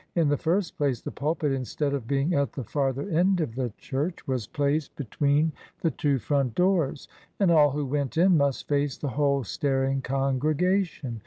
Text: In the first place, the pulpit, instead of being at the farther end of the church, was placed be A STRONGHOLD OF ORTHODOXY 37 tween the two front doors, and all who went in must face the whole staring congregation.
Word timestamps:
In 0.15 0.29
the 0.29 0.35
first 0.35 0.79
place, 0.79 0.99
the 0.99 1.11
pulpit, 1.11 1.51
instead 1.51 1.93
of 1.93 2.07
being 2.07 2.33
at 2.33 2.53
the 2.53 2.63
farther 2.63 3.07
end 3.07 3.39
of 3.39 3.53
the 3.53 3.71
church, 3.77 4.27
was 4.27 4.47
placed 4.47 4.95
be 4.95 5.03
A 5.03 5.05
STRONGHOLD 5.05 5.39
OF 5.43 5.45
ORTHODOXY 5.51 5.53
37 5.83 5.83
tween 5.87 5.91
the 5.91 5.95
two 5.95 6.17
front 6.25 6.55
doors, 6.55 7.07
and 7.39 7.51
all 7.51 7.69
who 7.69 7.85
went 7.85 8.17
in 8.17 8.35
must 8.35 8.67
face 8.67 8.97
the 8.97 9.09
whole 9.09 9.43
staring 9.43 10.01
congregation. 10.01 11.19